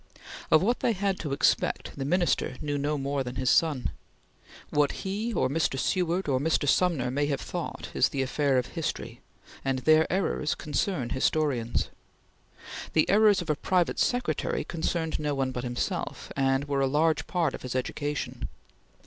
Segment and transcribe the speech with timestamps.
[0.49, 3.91] Of what they had to expect, the Minister knew no more than his son.
[4.71, 5.77] What he or Mr.
[5.77, 6.67] Seward or Mr.
[6.67, 9.21] Sumner may have thought is the affair of history
[9.63, 11.89] and their errors concern historians.
[12.93, 17.27] The errors of a private secretary concerned no one but himself, and were a large
[17.27, 18.49] part of his education.